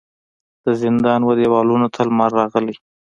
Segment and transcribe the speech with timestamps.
[0.65, 2.75] د زندان و دیوالونو ته لمر راغلی